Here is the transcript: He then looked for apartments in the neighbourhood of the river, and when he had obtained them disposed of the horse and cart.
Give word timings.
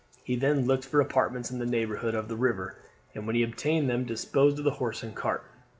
He 0.23 0.35
then 0.35 0.65
looked 0.65 0.83
for 0.85 0.99
apartments 0.99 1.51
in 1.51 1.59
the 1.59 1.65
neighbourhood 1.67 2.15
of 2.15 2.27
the 2.27 2.35
river, 2.35 2.75
and 3.13 3.27
when 3.27 3.35
he 3.35 3.41
had 3.41 3.51
obtained 3.51 3.87
them 3.87 4.03
disposed 4.03 4.57
of 4.57 4.63
the 4.65 4.71
horse 4.81 5.03
and 5.03 5.13
cart. 5.15 5.43